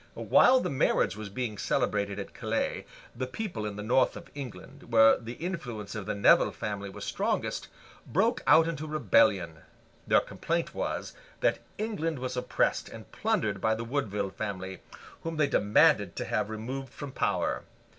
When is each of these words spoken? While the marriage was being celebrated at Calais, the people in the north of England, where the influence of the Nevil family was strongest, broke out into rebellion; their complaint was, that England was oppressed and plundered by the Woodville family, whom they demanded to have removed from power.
While 0.15 0.61
the 0.61 0.69
marriage 0.71 1.15
was 1.15 1.29
being 1.29 1.59
celebrated 1.59 2.17
at 2.17 2.33
Calais, 2.33 2.85
the 3.15 3.27
people 3.27 3.67
in 3.67 3.75
the 3.75 3.83
north 3.83 4.17
of 4.17 4.31
England, 4.33 4.91
where 4.91 5.15
the 5.15 5.33
influence 5.33 5.93
of 5.93 6.07
the 6.07 6.15
Nevil 6.15 6.51
family 6.51 6.89
was 6.89 7.05
strongest, 7.05 7.67
broke 8.07 8.41
out 8.47 8.67
into 8.67 8.87
rebellion; 8.87 9.57
their 10.07 10.19
complaint 10.21 10.73
was, 10.73 11.13
that 11.41 11.59
England 11.77 12.17
was 12.17 12.35
oppressed 12.35 12.89
and 12.89 13.11
plundered 13.11 13.61
by 13.61 13.75
the 13.75 13.83
Woodville 13.85 14.31
family, 14.31 14.79
whom 15.21 15.37
they 15.37 15.45
demanded 15.45 16.15
to 16.15 16.25
have 16.25 16.49
removed 16.49 16.91
from 16.91 17.11
power. 17.11 17.61